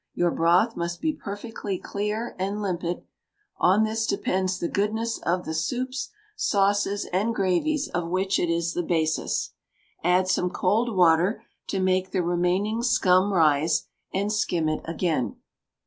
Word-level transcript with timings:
Your 0.15 0.31
broth 0.31 0.75
must 0.75 0.99
be 0.99 1.13
perfectly 1.13 1.77
clear 1.77 2.35
and 2.39 2.59
limpid; 2.59 3.03
on 3.57 3.83
this 3.83 4.07
depends 4.07 4.57
the 4.57 4.67
goodness 4.67 5.19
of 5.19 5.45
the 5.45 5.53
soups, 5.53 6.09
sauces, 6.35 7.05
and 7.13 7.35
gravies 7.35 7.87
of 7.87 8.09
which 8.09 8.39
it 8.39 8.49
is 8.49 8.73
the 8.73 8.81
basis. 8.81 9.51
Add 10.03 10.27
some 10.27 10.49
cold 10.49 10.95
water 10.97 11.43
to 11.67 11.79
make 11.79 12.09
the 12.09 12.23
remaining 12.23 12.81
scum 12.81 13.31
rise, 13.31 13.83
and 14.11 14.33
skim 14.33 14.67
it 14.67 14.81
again. 14.85 15.35